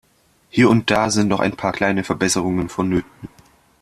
Hier 0.49 0.67
und 0.67 0.89
da 0.89 1.11
sind 1.11 1.27
noch 1.27 1.39
ein 1.41 1.55
paar 1.55 1.73
kleine 1.73 2.03
Verbesserungen 2.03 2.69
vonnöten. 2.69 3.29